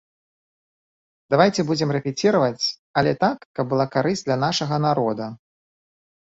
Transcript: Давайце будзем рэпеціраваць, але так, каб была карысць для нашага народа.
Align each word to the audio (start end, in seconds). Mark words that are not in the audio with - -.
Давайце 1.33 1.61
будзем 1.67 1.89
рэпеціраваць, 1.95 2.65
але 3.03 3.11
так, 3.25 3.45
каб 3.61 3.65
была 3.75 3.85
карысць 3.97 4.25
для 4.31 4.37
нашага 4.47 4.75
народа. 4.89 5.29